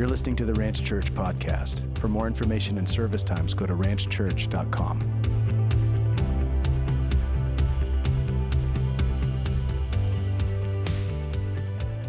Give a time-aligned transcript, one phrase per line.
[0.00, 1.98] You're listening to the Ranch Church podcast.
[1.98, 4.98] For more information and service times, go to ranchchurch.com.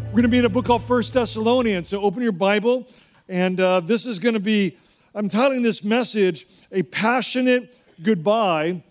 [0.06, 1.90] We're going to be in a book called First Thessalonians.
[1.90, 2.88] So open your Bible,
[3.28, 4.78] and uh, this is going to be,
[5.14, 8.82] I'm titling this message, A Passionate Goodbye.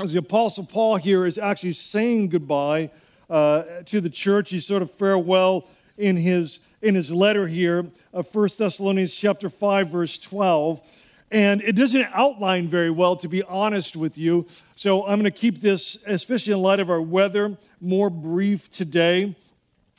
[0.00, 2.90] As the Apostle Paul here is actually saying goodbye
[3.30, 4.50] uh, to the church.
[4.50, 9.88] He's sort of farewell in his, in his letter here of First Thessalonians chapter 5,
[9.88, 10.82] verse 12.
[11.30, 14.46] And it doesn't outline very well, to be honest with you.
[14.76, 19.34] So I'm going to keep this, especially in light of our weather, more brief today.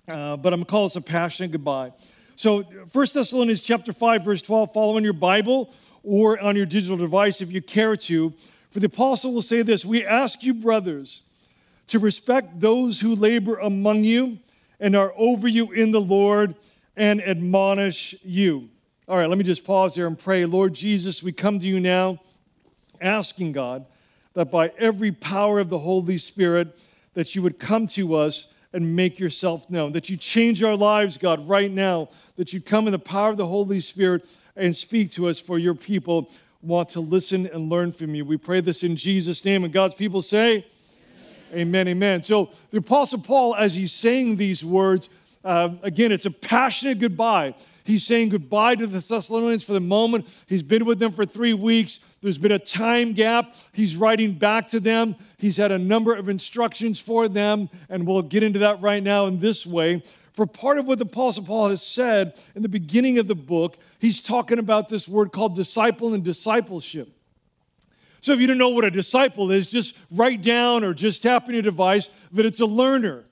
[0.08, 1.94] Uh, but I'm going to call this a passionate goodbye.
[2.36, 6.98] So 1 Thessalonians chapter 5, verse 12, follow in your Bible or on your digital
[6.98, 8.34] device if you care to.
[8.70, 11.22] For the apostle will say this We ask you, brothers,
[11.88, 14.40] to respect those who labor among you
[14.80, 16.56] and are over you in the Lord
[16.96, 18.70] and admonish you.
[19.08, 20.46] All right, let me just pause there and pray.
[20.46, 22.20] Lord Jesus, we come to you now
[23.02, 23.86] asking God
[24.34, 26.78] that by every power of the Holy Spirit
[27.14, 29.92] that you would come to us and make yourself known.
[29.92, 32.10] That you change our lives, God, right now.
[32.38, 35.60] That you come in the power of the Holy Spirit and speak to us, for
[35.60, 38.26] your people want to listen and learn from you.
[38.26, 39.64] We pray this in Jesus' name.
[39.64, 40.66] And God's people say,
[41.52, 41.88] Amen, amen.
[41.88, 42.24] amen.
[42.24, 45.08] So the Apostle Paul, as he's saying these words,
[45.44, 47.56] uh, again, it's a passionate goodbye.
[47.84, 50.28] He's saying goodbye to the Thessalonians for the moment.
[50.48, 52.00] He's been with them for three weeks.
[52.22, 53.56] There's been a time gap.
[53.74, 55.16] He's writing back to them.
[55.38, 59.26] He's had a number of instructions for them, and we'll get into that right now
[59.26, 60.04] in this way.
[60.32, 63.78] For part of what the Apostle Paul has said in the beginning of the book,
[64.00, 67.10] he's talking about this word called disciple and discipleship.
[68.22, 71.50] So if you don't know what a disciple is, just write down or just tap
[71.50, 73.26] in your device that it's a learner.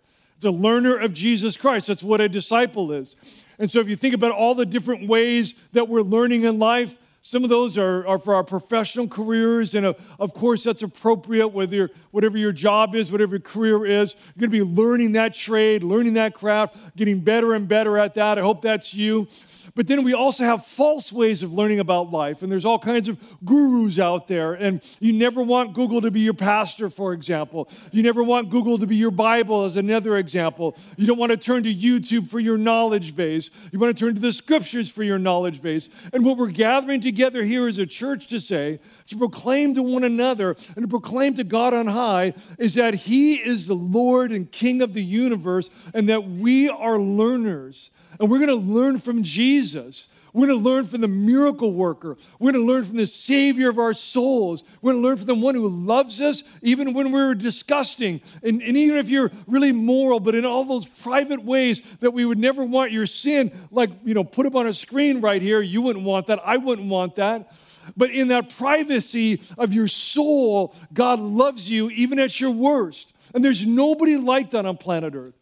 [0.45, 1.87] A learner of Jesus Christ.
[1.87, 3.15] That's what a disciple is.
[3.59, 6.95] And so if you think about all the different ways that we're learning in life,
[7.23, 11.49] some of those are, are for our professional careers, and uh, of course, that's appropriate,
[11.49, 14.15] whether whatever your job is, whatever your career is.
[14.35, 18.15] You're going to be learning that trade, learning that craft, getting better and better at
[18.15, 18.39] that.
[18.39, 19.27] I hope that's you.
[19.75, 23.07] But then we also have false ways of learning about life, and there's all kinds
[23.07, 24.53] of gurus out there.
[24.53, 27.69] And you never want Google to be your pastor, for example.
[27.91, 30.77] You never want Google to be your Bible, as another example.
[30.97, 33.49] You don't want to turn to YouTube for your knowledge base.
[33.71, 35.89] You want to turn to the scriptures for your knowledge base.
[36.11, 40.03] And what we're gathering together here as a church to say, to proclaim to one
[40.03, 44.51] another and to proclaim to God on high, is that He is the Lord and
[44.51, 49.23] King of the universe, and that we are learners and we're going to learn from
[49.23, 50.07] Jesus.
[50.33, 52.17] We're going to learn from the miracle worker.
[52.39, 54.63] We're going to learn from the Savior of our souls.
[54.81, 58.21] We're going to learn from the one who loves us even when we're disgusting.
[58.41, 62.23] And, and, even if you're really moral, but in all those private ways that we
[62.23, 65.61] would never want your sin, like, you know, put up on a screen right here,
[65.61, 66.39] you wouldn't want that.
[66.45, 67.51] I wouldn't want that.
[67.97, 73.11] But in that privacy of your soul, God loves you even at your worst.
[73.33, 75.33] And there's nobody like that on planet Earth.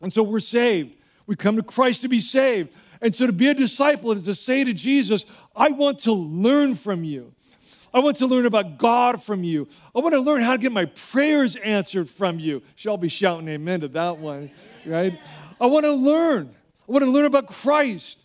[0.00, 0.94] And so we're saved.
[1.26, 2.70] We come to Christ to be saved.
[3.00, 6.74] And so to be a disciple is to say to Jesus, I want to learn
[6.74, 7.32] from you.
[7.92, 9.68] I want to learn about God from you.
[9.94, 12.62] I want to learn how to get my prayers answered from you.
[12.74, 14.50] Shall be shouting amen to that one,
[14.84, 15.18] right?
[15.60, 16.54] I want to learn.
[16.88, 18.18] I want to learn about Christ.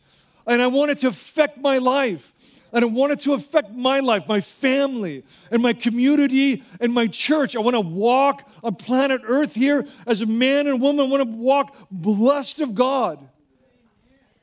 [0.47, 2.33] And I want it to affect my life.
[2.71, 7.07] And I want it to affect my life, my family, and my community, and my
[7.07, 7.55] church.
[7.55, 11.07] I want to walk on planet Earth here as a man and woman.
[11.07, 13.27] I want to walk blessed of God.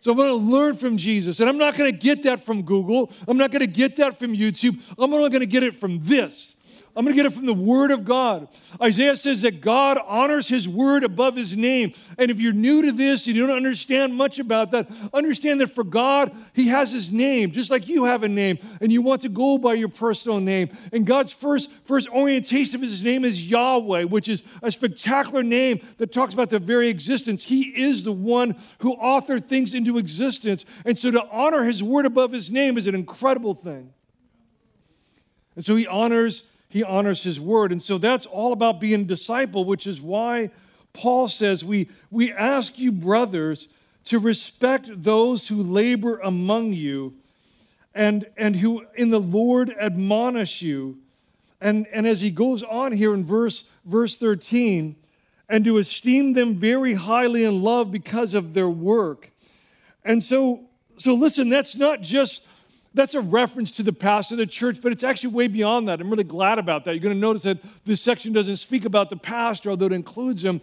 [0.01, 1.41] So I'm going to learn from Jesus.
[1.41, 3.11] And I'm not going to get that from Google.
[3.29, 4.83] I'm not going to get that from YouTube.
[4.99, 6.56] I'm only going to get it from this.
[6.97, 8.49] I'm going to get it from the Word of God.
[8.81, 11.93] Isaiah says that God honors His Word above His name.
[12.17, 15.69] And if you're new to this and you don't understand much about that, understand that
[15.69, 19.21] for God, He has His name, just like you have a name, and you want
[19.23, 20.71] to go by your personal name.
[20.91, 25.81] And God's first, first orientation of His name is Yahweh, which is a spectacular name
[25.99, 27.45] that talks about the very existence.
[27.45, 30.65] He is the one who authored things into existence.
[30.87, 33.93] And so to honor His Word above His name is an incredible thing.
[35.57, 37.73] And so He honors he honors his word.
[37.73, 40.51] And so that's all about being a disciple, which is why
[40.93, 43.69] Paul says, We, we ask you, brothers,
[44.07, 47.15] to respect those who labor among you
[47.95, 50.99] and, and who in the Lord admonish you.
[51.61, 54.97] And, and as he goes on here in verse, verse 13,
[55.49, 59.31] and to esteem them very highly in love because of their work.
[60.05, 60.69] And so,
[60.99, 62.47] so listen, that's not just
[62.97, 66.01] that's a reference to the pastor of the church, but it's actually way beyond that.
[66.01, 66.93] I'm really glad about that.
[66.93, 70.43] You're going to notice that this section doesn't speak about the pastor, although it includes
[70.43, 70.61] him.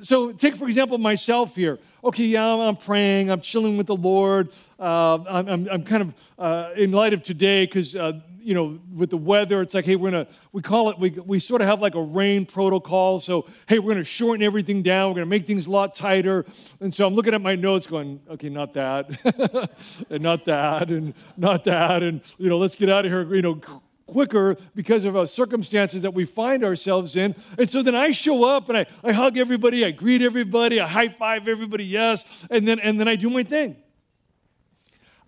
[0.00, 1.78] So take, for example, myself here.
[2.02, 4.50] Okay, yeah, I'm, praying, I'm chilling with the Lord.
[4.78, 9.10] Uh, I'm, I'm, kind of, uh, in light of today, because, uh, you know, with
[9.10, 11.80] the weather, it's like, hey, we're to, we call it, we, we sort of have
[11.80, 13.20] like a rain protocol.
[13.20, 15.14] So, hey, we're to shorten everything down.
[15.14, 16.44] We're to make things a lot tighter.
[16.80, 19.70] And so I'm looking at my notes going, okay, not that,
[20.10, 22.02] and not that, and not that.
[22.02, 23.60] And, you know, let's get out of here, you know,
[24.06, 27.34] quicker because of uh, circumstances that we find ourselves in.
[27.58, 30.86] And so then I show up and I, I hug everybody, I greet everybody, I
[30.86, 33.76] high five everybody, yes, and then, and then I do my thing.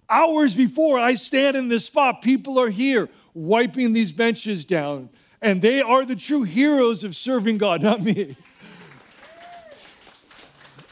[0.09, 5.11] Hours before I stand in this spot, people are here wiping these benches down.
[5.43, 8.37] And they are the true heroes of serving God, not me.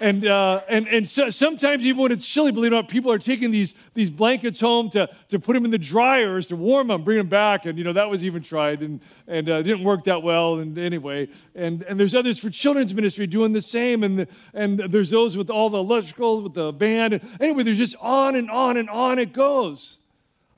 [0.05, 3.11] And, uh, and, and so, sometimes, even when it's chilly, believe it or not, people
[3.11, 6.89] are taking these, these blankets home to, to put them in the dryers to warm
[6.89, 7.65] them, bring them back.
[7.65, 10.59] And, you know, that was even tried and, and uh, didn't work that well.
[10.59, 14.05] And anyway, and, and there's others for children's ministry doing the same.
[14.05, 17.15] And, the, and there's those with all the electrical, with the band.
[17.15, 19.97] And anyway, there's just on and on and on it goes.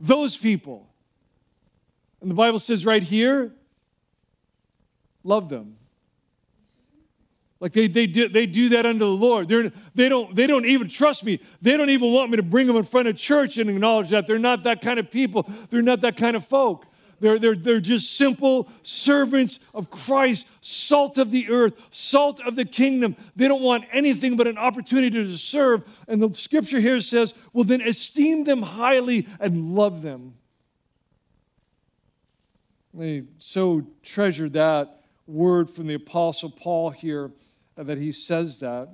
[0.00, 0.88] Those people.
[2.20, 3.52] And the Bible says right here,
[5.22, 5.76] love them.
[7.66, 9.48] Like they, they, do, they do that unto the Lord.
[9.48, 11.40] They're, they, don't, they don't even trust me.
[11.60, 14.28] They don't even want me to bring them in front of church and acknowledge that.
[14.28, 15.50] They're not that kind of people.
[15.68, 16.86] They're not that kind of folk.
[17.18, 22.64] They're, they're, they're just simple servants of Christ, salt of the earth, salt of the
[22.64, 23.16] kingdom.
[23.34, 25.82] They don't want anything but an opportunity to serve.
[26.06, 30.34] And the scripture here says, well, then esteem them highly and love them.
[32.94, 37.32] They so treasure that word from the Apostle Paul here
[37.76, 38.88] that he says that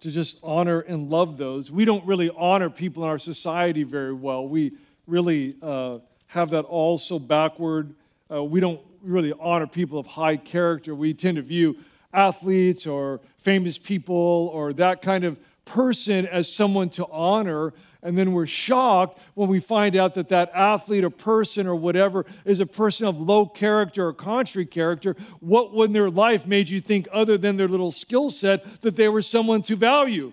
[0.00, 1.70] to just honor and love those.
[1.70, 4.48] We don't really honor people in our society very well.
[4.48, 4.72] We
[5.06, 5.98] really uh,
[6.28, 7.94] have that all so backward.
[8.30, 10.94] Uh, we don't really honor people of high character.
[10.94, 11.76] We tend to view
[12.12, 15.38] athletes or famous people or that kind of
[15.72, 17.72] person as someone to honor
[18.02, 22.24] and then we're shocked when we find out that that athlete or person or whatever
[22.44, 25.16] is a person of low character or contrary character.
[25.40, 29.08] What in their life made you think, other than their little skill set, that they
[29.08, 30.32] were someone to value?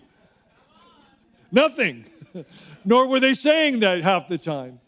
[1.51, 2.05] Nothing.
[2.85, 4.79] Nor were they saying that half the time.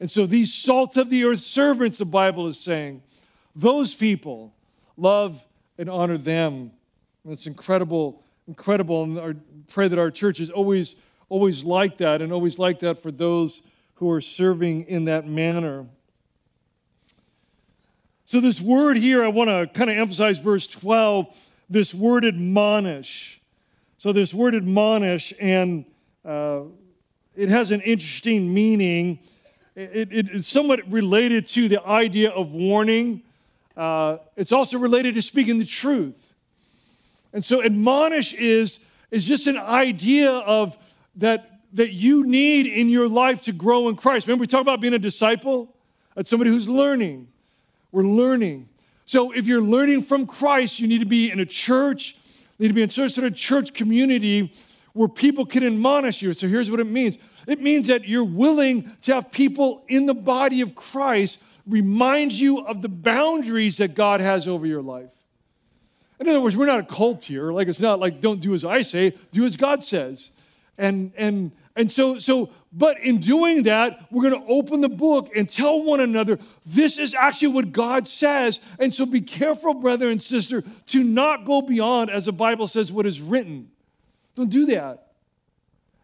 [0.00, 3.02] And so these salt of the earth servants, the Bible is saying,
[3.54, 4.52] those people
[4.96, 5.44] love
[5.78, 6.72] and honor them.
[7.22, 9.02] And it's incredible, incredible.
[9.04, 9.34] And I
[9.68, 10.96] pray that our church is always
[11.30, 13.62] always like that and always like that for those
[13.94, 15.86] who are serving in that manner.
[18.26, 21.34] So, this word here, I want to kind of emphasize verse 12,
[21.68, 23.40] this word admonish.
[23.98, 25.84] So, this word admonish, and
[26.24, 26.62] uh,
[27.34, 29.20] it has an interesting meaning.
[29.74, 33.22] It, it, it's somewhat related to the idea of warning.
[33.76, 36.29] Uh, it's also related to speaking the truth.
[37.32, 38.80] And so, admonish is,
[39.10, 40.76] is just an idea of
[41.16, 44.26] that, that you need in your life to grow in Christ.
[44.26, 45.74] Remember, we talk about being a disciple?
[46.14, 47.28] That's somebody who's learning.
[47.92, 48.68] We're learning.
[49.06, 52.16] So if you're learning from Christ, you need to be in a church,
[52.58, 54.52] you need to be in some sort of church community
[54.92, 56.34] where people can admonish you.
[56.34, 60.14] So here's what it means it means that you're willing to have people in the
[60.14, 65.10] body of Christ remind you of the boundaries that God has over your life.
[66.20, 67.50] In other words, we're not a cult here.
[67.50, 70.30] Like it's not like don't do as I say, do as God says.
[70.76, 75.30] And, and, and so, so, but in doing that, we're going to open the book
[75.34, 78.60] and tell one another this is actually what God says.
[78.78, 82.92] And so be careful, brother and sister, to not go beyond, as the Bible says,
[82.92, 83.70] what is written.
[84.36, 85.12] Don't do that.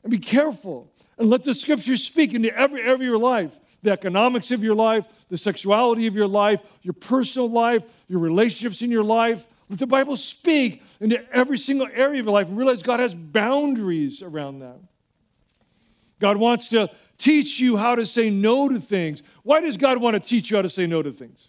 [0.03, 3.93] And be careful and let the scriptures speak into every area of your life the
[3.93, 8.91] economics of your life, the sexuality of your life, your personal life, your relationships in
[8.91, 12.83] your life, let the Bible speak into every single area of your life and realize
[12.83, 14.79] God has boundaries around that.
[16.21, 19.23] God wants to teach you how to say no to things.
[19.43, 21.49] Why does God want to teach you how to say no to things?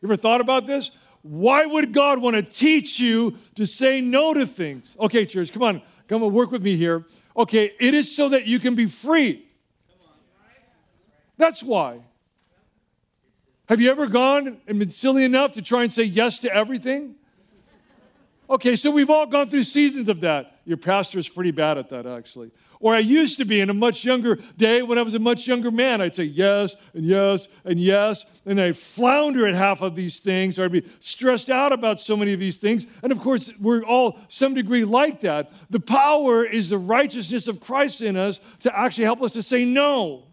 [0.00, 0.90] You ever thought about this?
[1.22, 4.96] Why would God want to teach you to say no to things?
[4.98, 7.06] Okay, church, come on, come and work with me here.
[7.36, 9.46] Okay, it is so that you can be free.
[11.36, 12.00] That's why.
[13.68, 17.14] Have you ever gone and been silly enough to try and say yes to everything?
[18.52, 20.58] Okay, so we've all gone through seasons of that.
[20.66, 22.50] Your pastor is pretty bad at that, actually.
[22.80, 25.46] Or I used to be in a much younger day when I was a much
[25.46, 26.02] younger man.
[26.02, 30.58] I'd say yes and yes and yes, and I'd flounder at half of these things,
[30.58, 32.86] or I'd be stressed out about so many of these things.
[33.02, 35.50] And of course, we're all some degree like that.
[35.70, 39.64] The power is the righteousness of Christ in us to actually help us to say
[39.64, 40.24] no.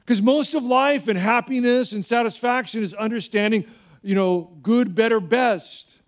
[0.00, 3.66] Because most of life and happiness and satisfaction is understanding,
[4.02, 5.99] you know, good, better, best.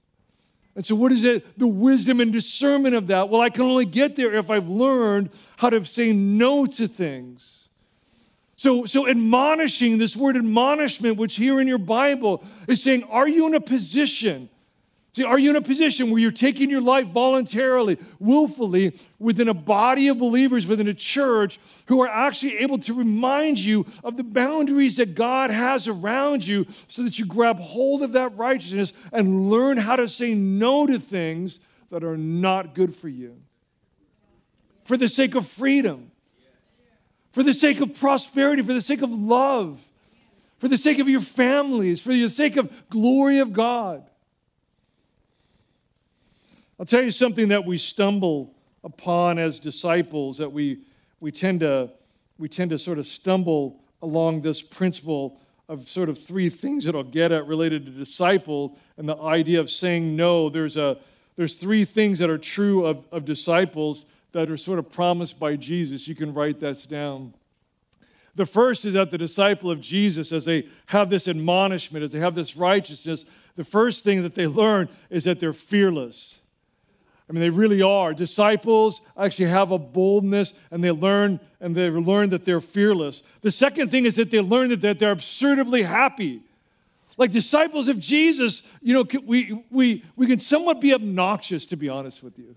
[0.74, 1.58] And so, what is it?
[1.58, 3.28] The wisdom and discernment of that?
[3.28, 7.68] Well, I can only get there if I've learned how to say no to things.
[8.56, 13.46] So, so admonishing, this word admonishment, which here in your Bible is saying, are you
[13.46, 14.48] in a position
[15.14, 19.54] See, are you in a position where you're taking your life voluntarily, willfully, within a
[19.54, 24.24] body of believers, within a church, who are actually able to remind you of the
[24.24, 29.50] boundaries that God has around you so that you grab hold of that righteousness and
[29.50, 33.36] learn how to say no to things that are not good for you?
[34.84, 36.10] For the sake of freedom,
[37.32, 39.78] for the sake of prosperity, for the sake of love,
[40.58, 44.04] for the sake of your families, for the sake of glory of God.
[46.78, 50.80] I'll tell you something that we stumble upon as disciples that we,
[51.20, 51.90] we, tend to,
[52.38, 55.38] we tend to sort of stumble along this principle
[55.68, 59.60] of sort of three things that I'll get at related to disciple and the idea
[59.60, 60.48] of saying no.
[60.48, 60.98] There's, a,
[61.36, 65.56] there's three things that are true of, of disciples that are sort of promised by
[65.56, 66.08] Jesus.
[66.08, 67.34] You can write that down.
[68.34, 72.18] The first is that the disciple of Jesus, as they have this admonishment, as they
[72.18, 73.26] have this righteousness,
[73.56, 76.40] the first thing that they learn is that they're fearless.
[77.28, 78.12] I mean, they really are.
[78.12, 83.22] Disciples actually have a boldness and they learn and they learn that they're fearless.
[83.40, 86.42] The second thing is that they learn that, they're absurdly happy.
[87.16, 91.88] Like disciples of Jesus, you know, we, we, we can somewhat be obnoxious, to be
[91.88, 92.56] honest with you.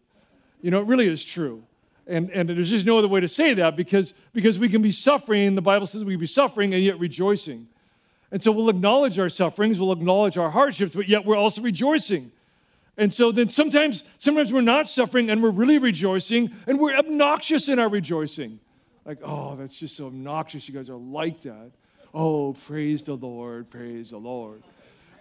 [0.61, 1.63] You know, it really is true.
[2.07, 4.91] And, and there's just no other way to say that because, because we can be
[4.91, 5.55] suffering.
[5.55, 7.67] The Bible says we can be suffering and yet rejoicing.
[8.31, 12.31] And so we'll acknowledge our sufferings, we'll acknowledge our hardships, but yet we're also rejoicing.
[12.97, 17.67] And so then sometimes, sometimes we're not suffering and we're really rejoicing and we're obnoxious
[17.67, 18.59] in our rejoicing.
[19.03, 20.67] Like, oh, that's just so obnoxious.
[20.67, 21.71] You guys are like that.
[22.13, 24.63] Oh, praise the Lord, praise the Lord.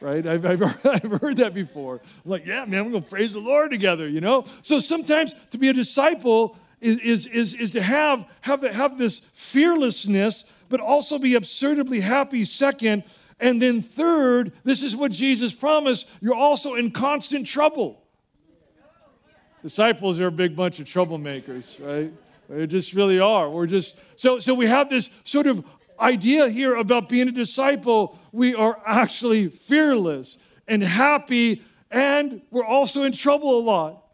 [0.01, 0.25] Right?
[0.27, 2.01] I've, I've, I've heard that before.
[2.25, 4.45] I'm like, yeah, man, we're going to praise the Lord together, you know?
[4.63, 9.21] So sometimes to be a disciple is, is, is, is to have, have, have this
[9.33, 13.03] fearlessness, but also be absurdly happy, second,
[13.41, 18.03] and then, third, this is what Jesus promised you're also in constant trouble.
[19.63, 22.13] Disciples are a big bunch of troublemakers, right?
[22.49, 23.49] They just really are.
[23.49, 25.65] We're just so so we have this sort of
[25.99, 28.19] idea here about being a disciple.
[28.33, 30.37] We are actually fearless
[30.69, 34.05] and happy, and we're also in trouble a lot,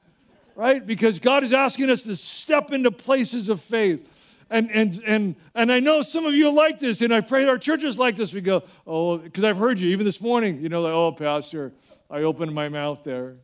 [0.55, 0.87] right?
[0.87, 4.07] Because God is asking us to step into places of faith
[4.51, 7.57] and, and, and, and I know some of you like this, and I pray our
[7.57, 8.33] churches like this.
[8.33, 11.73] We go, oh, because I've heard you, even this morning, you know, like, oh, Pastor,
[12.11, 13.37] I opened my mouth there.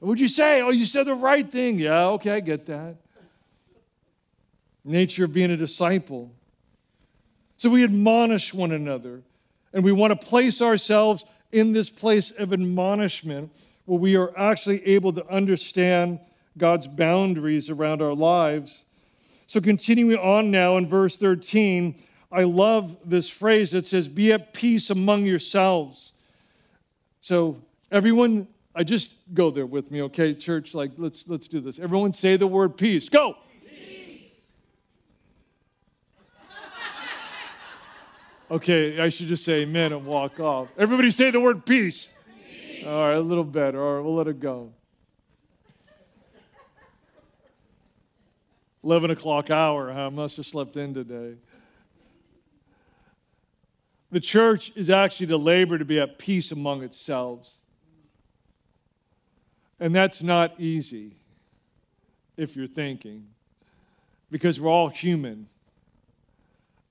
[0.00, 0.60] What'd you say?
[0.60, 1.78] Oh, you said the right thing.
[1.78, 2.96] Yeah, okay, I get that.
[4.84, 6.32] Nature of being a disciple.
[7.56, 9.22] So we admonish one another,
[9.72, 13.52] and we want to place ourselves in this place of admonishment
[13.84, 16.18] where we are actually able to understand
[16.56, 18.84] God's boundaries around our lives
[19.48, 21.94] so, continuing on now in verse 13,
[22.30, 26.12] I love this phrase that says, Be at peace among yourselves.
[27.22, 27.56] So,
[27.90, 30.74] everyone, I just go there with me, okay, church?
[30.74, 31.78] Like, let's, let's do this.
[31.78, 33.08] Everyone say the word peace.
[33.08, 33.36] Go.
[38.50, 40.68] Okay, I should just say amen and walk off.
[40.76, 42.10] Everybody say the word peace.
[42.50, 42.86] peace.
[42.86, 43.82] All right, a little better.
[43.82, 44.72] All right, we'll let it go.
[48.84, 49.90] 11 o'clock hour.
[49.90, 51.34] I must have slept in today.
[54.10, 57.48] The church is actually to labor to be at peace among itself.
[59.80, 61.16] And that's not easy
[62.36, 63.26] if you're thinking,
[64.30, 65.48] because we're all human.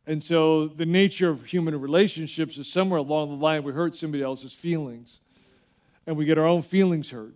[0.05, 4.23] And so the nature of human relationships is somewhere along the line we hurt somebody
[4.23, 5.19] else's feelings.
[6.05, 7.33] And we get our own feelings hurt.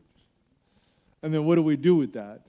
[1.22, 2.42] And then what do we do with that?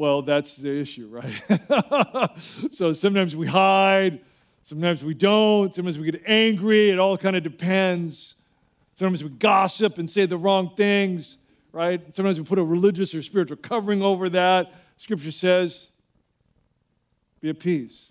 [0.00, 2.30] Well, that's the issue, right?
[2.72, 4.20] so sometimes we hide,
[4.62, 6.88] sometimes we don't, sometimes we get angry.
[6.88, 8.34] It all kind of depends.
[8.94, 11.36] Sometimes we gossip and say the wrong things,
[11.70, 12.00] right?
[12.16, 14.72] Sometimes we put a religious or spiritual covering over that.
[14.96, 15.88] Scripture says,
[17.42, 18.06] be at peace.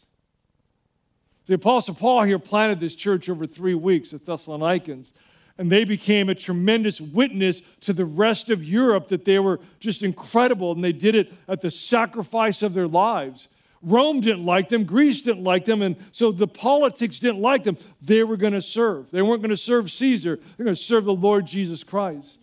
[1.47, 5.11] The Apostle Paul here planted this church over three weeks, the Thessalonians
[5.59, 10.03] and they became a tremendous witness to the rest of Europe that they were just
[10.03, 13.49] incredible and they did it at the sacrifice of their lives.
[13.81, 17.77] Rome didn't like them, Greece didn't like them, and so the politics didn't like them.
[18.01, 19.11] They were going to serve.
[19.11, 22.37] They weren't going to serve Caesar, they're going to serve the Lord Jesus Christ.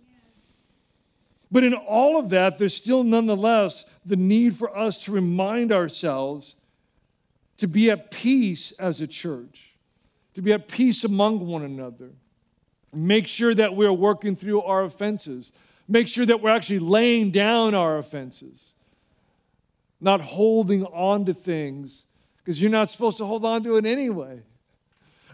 [1.50, 6.54] But in all of that, there's still nonetheless the need for us to remind ourselves
[7.56, 9.72] to be at peace as a church,
[10.34, 12.10] to be at peace among one another.
[12.96, 15.52] Make sure that we're working through our offenses.
[15.88, 18.72] make sure that we're actually laying down our offenses,
[20.00, 22.04] not holding on to things,
[22.38, 24.40] because you're not supposed to hold on to it anyway.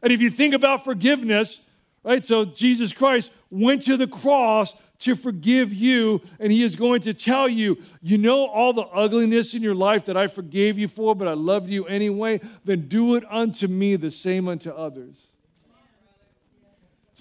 [0.02, 1.60] And if you think about forgiveness,
[2.02, 7.00] right, so Jesus Christ went to the cross to forgive you, and He is going
[7.02, 10.86] to tell you, you know, all the ugliness in your life that I forgave you
[10.88, 15.16] for, but I loved you anyway, then do it unto me the same unto others.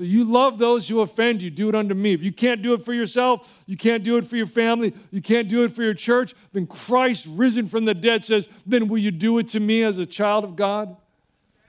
[0.02, 1.52] So you love those who offend you.
[1.52, 2.12] Do it unto me.
[2.12, 5.22] If you can't do it for yourself, you can't do it for your family, you
[5.22, 8.98] can't do it for your church, then Christ, risen from the dead, says, then will
[8.98, 10.98] you do it to me as a child of God?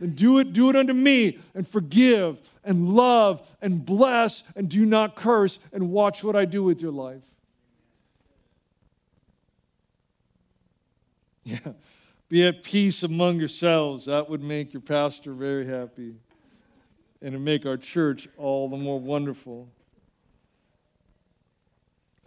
[0.01, 4.87] Then do it, do it unto me and forgive and love and bless and do
[4.87, 7.27] not curse and watch what I do with your life.
[11.45, 11.73] Yeah.
[12.31, 14.07] Be at peace among yourselves.
[14.07, 16.15] That would make your pastor very happy
[17.23, 19.69] and to make our church all the more wonderful.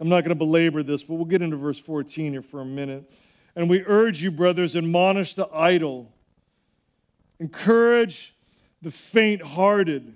[0.00, 2.64] I'm not going to belabor this, but we'll get into verse 14 here for a
[2.64, 3.10] minute.
[3.54, 6.12] And we urge you, brothers, admonish the idle,
[7.38, 8.34] encourage
[8.82, 10.14] the faint hearted.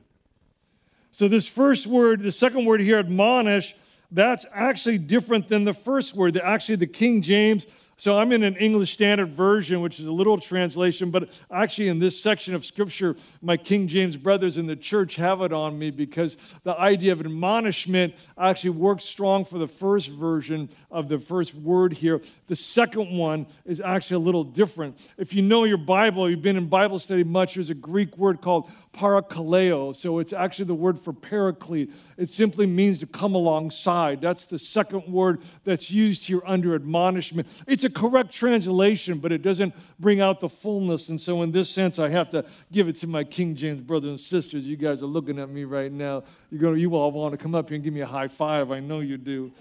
[1.12, 3.74] So, this first word, the second word here, admonish,
[4.10, 6.34] that's actually different than the first word.
[6.34, 7.66] That Actually, the King James
[8.00, 11.98] so I'm in an English Standard Version, which is a literal translation, but actually in
[11.98, 15.90] this section of Scripture, my King James brothers in the church have it on me
[15.90, 21.54] because the idea of admonishment actually works strong for the first version of the first
[21.54, 22.22] word here.
[22.46, 24.98] The second one is actually a little different.
[25.18, 28.40] If you know your Bible, you've been in Bible study much, there's a Greek word
[28.40, 29.94] called parakaleo.
[29.94, 31.92] So it's actually the word for paraclete.
[32.16, 34.22] It simply means to come alongside.
[34.22, 37.46] That's the second word that's used here under admonishment.
[37.66, 41.08] It's a correct translation, but it doesn't bring out the fullness.
[41.08, 44.10] And so, in this sense, I have to give it to my King James brothers
[44.10, 44.64] and sisters.
[44.64, 46.24] You guys are looking at me right now.
[46.50, 48.70] You're going, you all want to come up here and give me a high five.
[48.70, 49.52] I know you do.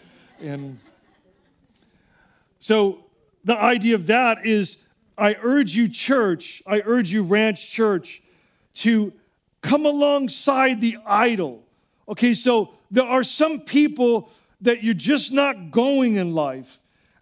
[0.41, 0.79] And
[2.59, 3.05] so,
[3.43, 4.77] the idea of that is
[5.17, 8.23] I urge you, church, I urge you, Ranch Church,
[8.75, 9.11] to
[9.61, 11.63] come alongside the idle.
[12.07, 16.78] Okay, so there are some people that you're just not going in life.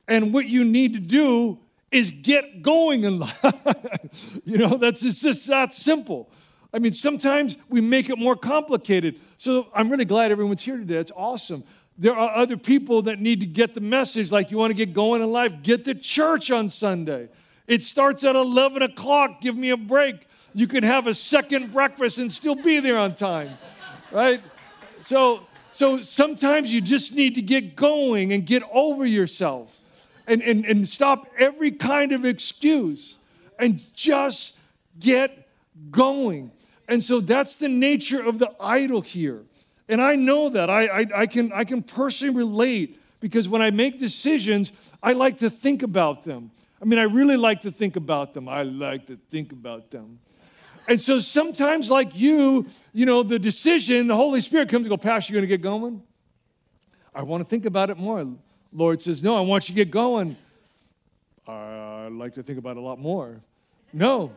[0.07, 1.59] And what you need to do
[1.91, 4.41] is get going in life.
[4.45, 6.29] you know, that's it's just that simple.
[6.73, 9.19] I mean, sometimes we make it more complicated.
[9.37, 10.97] So I'm really glad everyone's here today.
[10.97, 11.63] It's awesome.
[11.97, 14.93] There are other people that need to get the message, like you want to get
[14.93, 17.29] going in life, get to church on Sunday.
[17.65, 19.41] It starts at 11 o'clock.
[19.41, 20.27] Give me a break.
[20.53, 23.57] You can have a second breakfast and still be there on time,
[24.11, 24.41] right?
[25.01, 29.77] So, so sometimes you just need to get going and get over yourself
[30.27, 33.17] and, and, and stop every kind of excuse
[33.57, 34.57] and just
[34.99, 35.47] get
[35.89, 36.51] going.
[36.87, 39.43] And so that's the nature of the idle here.
[39.89, 40.69] And I know that.
[40.69, 45.37] I, I, I, can, I can personally relate because when I make decisions, I like
[45.37, 46.51] to think about them.
[46.81, 48.47] I mean, I really like to think about them.
[48.47, 50.19] I like to think about them.
[50.87, 54.97] And so sometimes, like you, you know, the decision, the Holy Spirit comes and go,
[54.97, 56.01] Pastor, you're going to get going?
[57.13, 58.25] I want to think about it more.
[58.77, 60.37] Lord says, No, I want you to get going.
[61.47, 63.41] I'd like to think about a lot more.
[63.91, 64.31] No.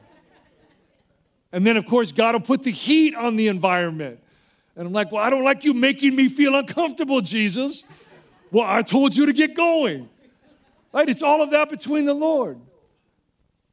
[1.53, 4.19] And then, of course, God will put the heat on the environment.
[4.77, 7.85] And I'm like, Well, I don't like you making me feel uncomfortable, Jesus.
[8.51, 10.09] Well, I told you to get going.
[10.93, 11.09] Right?
[11.09, 12.59] It's all of that between the Lord.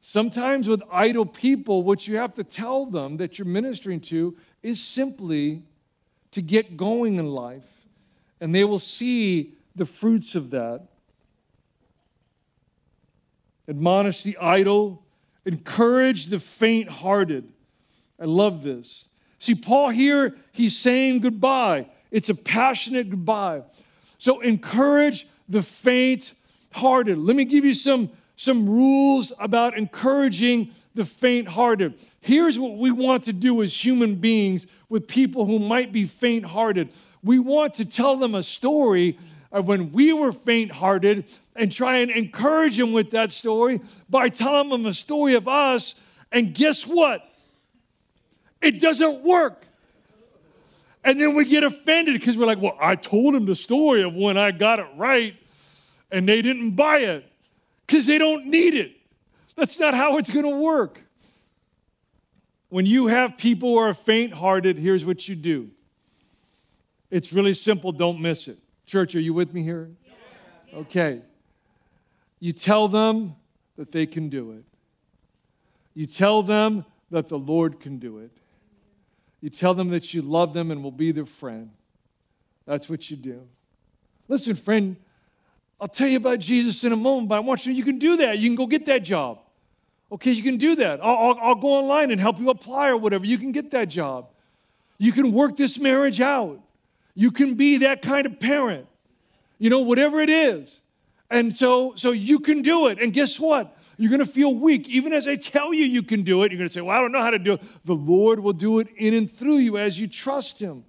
[0.02, 4.80] Sometimes with idle people, what you have to tell them that you're ministering to is
[4.82, 5.62] simply
[6.32, 7.66] to get going in life,
[8.40, 10.82] and they will see the fruits of that.
[13.68, 15.04] Admonish the idle,
[15.44, 17.52] encourage the faint hearted.
[18.20, 19.08] I love this.
[19.38, 21.86] See, Paul here, he's saying goodbye.
[22.10, 23.62] It's a passionate goodbye.
[24.18, 26.32] So encourage the faint
[26.72, 27.18] hearted.
[27.18, 31.94] Let me give you some some rules about encouraging the faint hearted.
[32.20, 36.44] Here's what we want to do as human beings with people who might be faint
[36.44, 36.90] hearted
[37.22, 39.18] we want to tell them a story
[39.50, 41.24] of when we were faint hearted
[41.56, 45.94] and try and encourage them with that story by telling them a story of us.
[46.30, 47.22] And guess what?
[48.60, 49.64] It doesn't work.
[51.04, 54.14] And then we get offended because we're like, well, I told them the story of
[54.14, 55.34] when I got it right
[56.10, 57.24] and they didn't buy it
[57.86, 58.96] because they don't need it.
[59.56, 61.00] That's not how it's going to work.
[62.68, 65.70] When you have people who are faint hearted, here's what you do
[67.10, 68.58] it's really simple, don't miss it.
[68.88, 69.90] Church, are you with me here?
[70.74, 71.20] Okay.
[72.40, 73.36] You tell them
[73.76, 74.64] that they can do it.
[75.92, 78.30] You tell them that the Lord can do it.
[79.42, 81.68] You tell them that you love them and will be their friend.
[82.64, 83.46] That's what you do.
[84.26, 84.96] Listen, friend,
[85.78, 88.16] I'll tell you about Jesus in a moment, but I want you you can do
[88.16, 88.38] that.
[88.38, 89.40] You can go get that job.
[90.10, 91.00] Okay, you can do that.
[91.02, 93.26] I'll, I'll, I'll go online and help you apply or whatever.
[93.26, 94.30] You can get that job.
[94.96, 96.62] You can work this marriage out.
[97.18, 98.86] You can be that kind of parent.
[99.58, 100.82] You know, whatever it is.
[101.28, 103.02] And so, so you can do it.
[103.02, 103.76] And guess what?
[103.96, 104.88] You're going to feel weak.
[104.88, 107.00] Even as I tell you you can do it, you're going to say, Well, I
[107.00, 107.62] don't know how to do it.
[107.84, 110.84] The Lord will do it in and through you as you trust Him.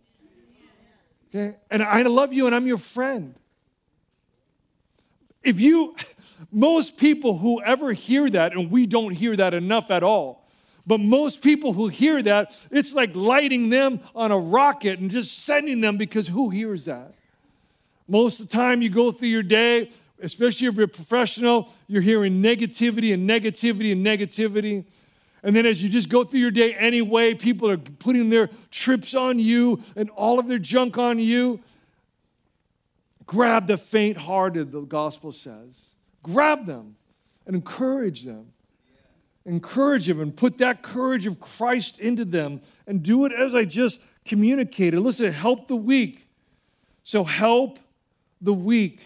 [1.34, 1.58] Okay?
[1.72, 3.34] And I love you and I'm your friend.
[5.42, 5.96] If you,
[6.52, 10.48] most people who ever hear that, and we don't hear that enough at all,
[10.90, 15.44] but most people who hear that, it's like lighting them on a rocket and just
[15.44, 17.14] sending them because who hears that?
[18.08, 22.42] Most of the time you go through your day, especially if you're professional, you're hearing
[22.42, 24.84] negativity and negativity and negativity.
[25.44, 29.14] And then as you just go through your day anyway, people are putting their trips
[29.14, 31.60] on you and all of their junk on you.
[33.28, 35.70] Grab the faint hearted, the gospel says.
[36.24, 36.96] Grab them
[37.46, 38.54] and encourage them.
[39.46, 43.66] Encourage them and put that courage of Christ into them and do it as I
[43.66, 45.00] just communicated.
[45.00, 46.28] Listen, help the weak.
[47.04, 47.80] So help
[48.42, 49.00] the weak.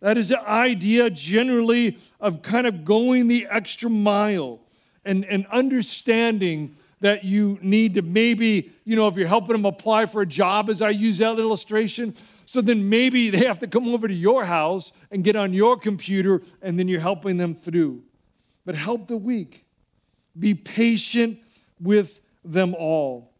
[0.00, 4.60] That is the idea generally of kind of going the extra mile
[5.04, 10.06] and, and understanding that you need to maybe, you know, if you're helping them apply
[10.06, 13.88] for a job, as I use that illustration, so then maybe they have to come
[13.88, 18.02] over to your house and get on your computer, and then you're helping them through.
[18.64, 19.64] But help the weak.
[20.38, 21.38] Be patient
[21.80, 23.32] with them all.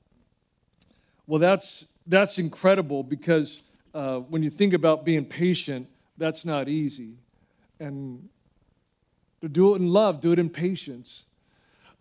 [1.26, 3.62] Well, that's, that's incredible because
[3.94, 7.14] uh, when you think about being patient, that's not easy.
[7.78, 8.28] And
[9.40, 11.24] to do it in love, do it in patience.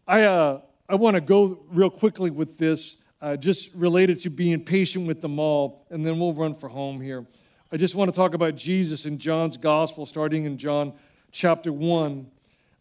[0.08, 4.64] I, uh, I want to go real quickly with this, uh, just related to being
[4.64, 7.26] patient with them all, and then we'll run for home here.
[7.72, 10.94] I just want to talk about Jesus in John's gospel, starting in John
[11.32, 12.26] chapter 1.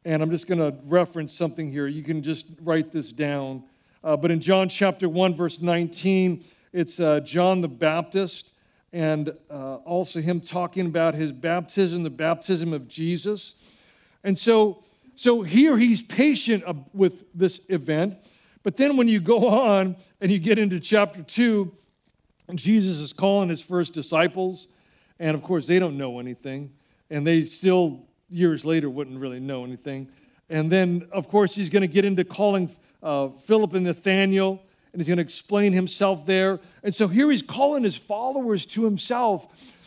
[0.04, 1.87] And I'm just going to reference something here.
[1.87, 3.64] You can just write this down.
[4.02, 8.52] Uh, but in John chapter 1, verse 19, it's uh, John the Baptist
[8.92, 13.54] and uh, also him talking about his baptism, the baptism of Jesus.
[14.24, 14.82] And so,
[15.14, 18.16] so here he's patient with this event.
[18.62, 21.72] But then when you go on and you get into chapter 2,
[22.54, 24.68] Jesus is calling his first disciples.
[25.18, 26.72] And of course, they don't know anything.
[27.11, 30.08] And they still, years later, wouldn't really know anything.
[30.50, 32.70] And then, of course, he's going to get into calling
[33.02, 34.62] uh, Philip and Nathaniel
[34.92, 36.60] and he's going to explain himself there.
[36.82, 39.46] And so here he's calling his followers to himself,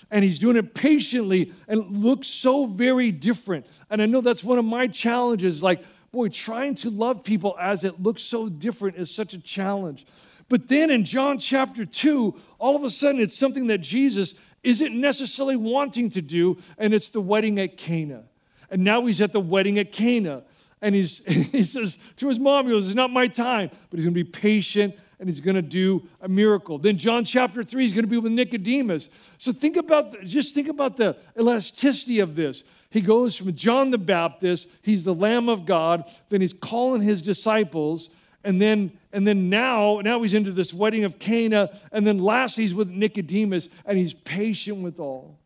[0.10, 3.66] and he's doing it patiently and looks so very different.
[3.90, 5.64] And I know that's one of my challenges.
[5.64, 10.06] Like, boy, trying to love people as it looks so different is such a challenge.
[10.50, 14.94] But then in John chapter 2, all of a sudden it's something that Jesus isn't
[14.94, 18.24] necessarily wanting to do, and it's the wedding at Cana.
[18.72, 20.44] And now he's at the wedding at Cana.
[20.82, 24.06] And he's, he says to his mom, he goes, It's not my time, but he's
[24.06, 26.80] going to be patient and he's going to do a miracle.
[26.80, 29.08] Then John chapter 3, he's going to be with Nicodemus.
[29.38, 32.64] So think about, just think about the elasticity of this.
[32.90, 37.22] He goes from John the Baptist, he's the Lamb of God, then he's calling his
[37.22, 38.10] disciples,
[38.44, 42.58] and then and then now now he's into this wedding of Cana, and then last
[42.58, 45.38] he's with Nicodemus, and he's patient with all.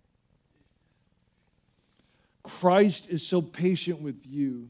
[2.46, 4.70] Christ is so patient with you.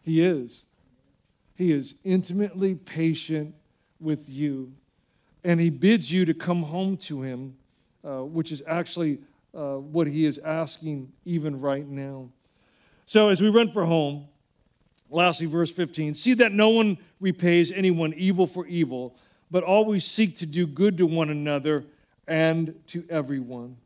[0.00, 0.64] He is.
[1.54, 3.54] He is intimately patient
[4.00, 4.72] with you.
[5.44, 7.56] And He bids you to come home to Him,
[8.02, 9.18] uh, which is actually
[9.54, 12.30] uh, what He is asking even right now.
[13.04, 14.28] So as we run for home,
[15.10, 19.14] lastly, verse 15 see that no one repays anyone evil for evil,
[19.50, 21.84] but always seek to do good to one another
[22.26, 23.76] and to everyone.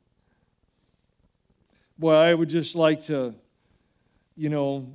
[1.99, 3.35] Boy, I would just like to,
[4.37, 4.87] you know,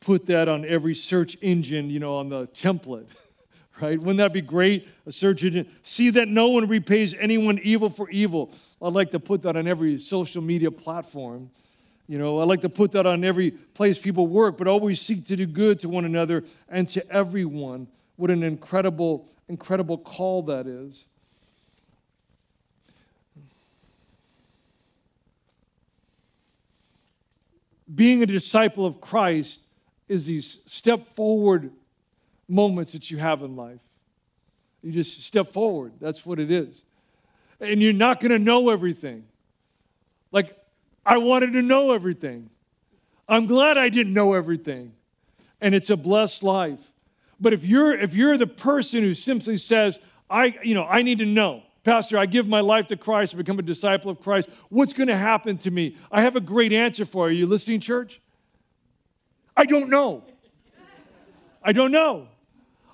[0.00, 3.06] put that on every search engine, you know, on the template,
[3.80, 3.98] right?
[3.98, 4.86] Wouldn't that be great?
[5.06, 5.68] A search engine.
[5.82, 8.52] See that no one repays anyone evil for evil.
[8.80, 11.50] I'd like to put that on every social media platform.
[12.06, 15.24] You know, I'd like to put that on every place people work, but always seek
[15.26, 17.88] to do good to one another and to everyone.
[18.16, 21.04] What an incredible, incredible call that is.
[27.94, 29.60] Being a disciple of Christ
[30.08, 31.70] is these step forward
[32.48, 33.80] moments that you have in life.
[34.82, 35.92] You just step forward.
[36.00, 36.82] That's what it is.
[37.60, 39.24] And you're not going to know everything.
[40.30, 40.56] Like,
[41.06, 42.50] I wanted to know everything.
[43.28, 44.92] I'm glad I didn't know everything.
[45.60, 46.90] And it's a blessed life.
[47.40, 51.18] But if you're if you're the person who simply says, I, you know, I need
[51.18, 54.48] to know, Pastor, I give my life to Christ, I become a disciple of Christ.
[54.70, 55.96] What's going to happen to me?
[56.10, 57.36] I have a great answer for you.
[57.36, 58.20] Are you listening, church?
[59.54, 60.24] I don't know.
[61.62, 62.28] I don't know.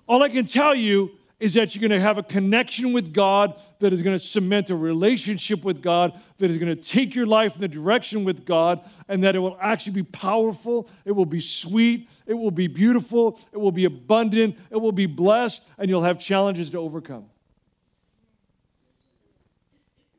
[0.08, 3.58] All I can tell you is that you're going to have a connection with God
[3.78, 7.26] that is going to cement a relationship with God, that is going to take your
[7.26, 11.24] life in the direction with God, and that it will actually be powerful, it will
[11.24, 15.88] be sweet, it will be beautiful, it will be abundant, it will be blessed, and
[15.88, 17.29] you'll have challenges to overcome.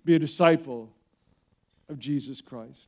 [0.04, 0.90] Be a disciple
[1.90, 2.88] of Jesus Christ.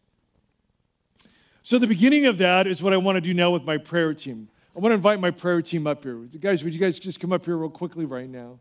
[1.62, 4.14] So, the beginning of that is what I want to do now with my prayer
[4.14, 4.50] team.
[4.76, 6.16] I want to invite my prayer team up here.
[6.40, 8.60] Guys, would you guys just come up here real quickly right now?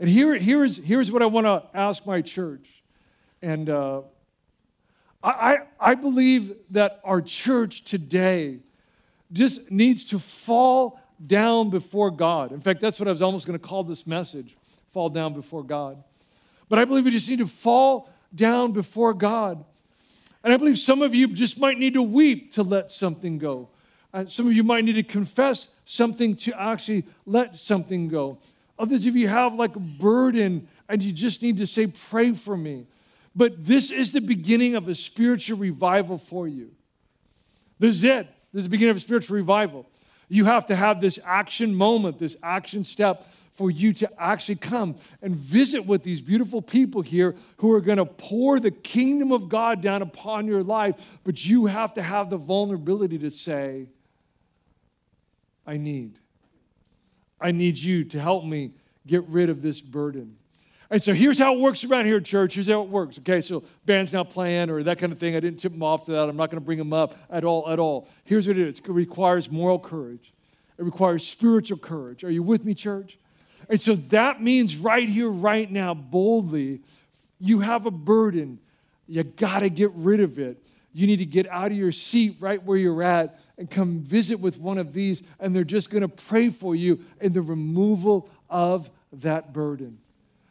[0.00, 2.82] And here, here's, here's what I want to ask my church.
[3.42, 4.02] And uh,
[5.22, 8.60] I, I believe that our church today
[9.32, 12.52] just needs to fall down before God.
[12.52, 14.56] In fact, that's what I was almost going to call this message
[14.90, 16.02] fall down before God.
[16.72, 19.62] But I believe we just need to fall down before God.
[20.42, 23.68] And I believe some of you just might need to weep to let something go.
[24.14, 28.38] Uh, some of you might need to confess something to actually let something go.
[28.78, 32.56] Others of you have like a burden and you just need to say, Pray for
[32.56, 32.86] me.
[33.36, 36.70] But this is the beginning of a spiritual revival for you.
[37.78, 38.28] This is it.
[38.54, 39.84] This is the beginning of a spiritual revival.
[40.30, 44.96] You have to have this action moment, this action step for you to actually come
[45.20, 49.48] and visit with these beautiful people here who are going to pour the kingdom of
[49.48, 51.18] God down upon your life.
[51.24, 53.88] But you have to have the vulnerability to say,
[55.66, 56.18] I need.
[57.40, 58.72] I need you to help me
[59.06, 60.36] get rid of this burden.
[60.90, 62.54] And so here's how it works around here, church.
[62.54, 63.18] Here's how it works.
[63.18, 65.34] Okay, so band's not playing or that kind of thing.
[65.34, 66.28] I didn't tip them off to that.
[66.28, 68.08] I'm not going to bring them up at all, at all.
[68.24, 70.32] Here's what it is it requires moral courage,
[70.78, 72.24] it requires spiritual courage.
[72.24, 73.18] Are you with me, church?
[73.72, 76.82] And so that means right here, right now, boldly,
[77.40, 78.58] you have a burden.
[79.08, 80.62] You got to get rid of it.
[80.92, 84.38] You need to get out of your seat right where you're at and come visit
[84.38, 88.28] with one of these, and they're just going to pray for you in the removal
[88.50, 89.96] of that burden.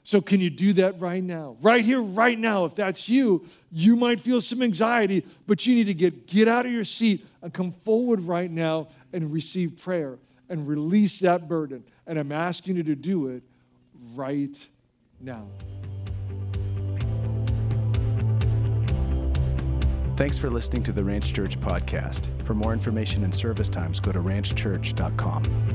[0.04, 1.58] So, can you do that right now?
[1.62, 5.84] Right here, right now, if that's you, you might feel some anxiety, but you need
[5.84, 10.18] to get, get out of your seat and come forward right now and receive prayer
[10.50, 11.84] and release that burden.
[12.12, 13.42] And I'm asking you to do it
[14.16, 14.68] right
[15.22, 15.48] now.
[20.18, 22.28] Thanks for listening to the Ranch Church podcast.
[22.44, 25.71] For more information and service times, go to ranchchurch.com.